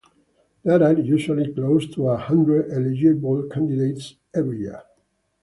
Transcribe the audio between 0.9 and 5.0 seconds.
usually close to a hundred eligible candidates every year.